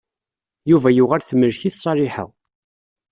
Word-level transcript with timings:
Yuba 0.69 0.89
yuɣal 0.91 1.21
temmlek-it 1.23 1.79
Ṣaliḥa. 1.83 2.25